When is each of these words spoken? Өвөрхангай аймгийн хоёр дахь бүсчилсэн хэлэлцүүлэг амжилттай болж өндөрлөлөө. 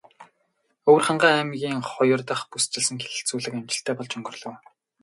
Өвөрхангай 0.89 1.33
аймгийн 1.37 1.77
хоёр 1.91 2.21
дахь 2.27 2.45
бүсчилсэн 2.51 2.97
хэлэлцүүлэг 3.03 3.53
амжилттай 3.57 3.95
болж 3.97 4.11
өндөрлөлөө. 4.17 4.53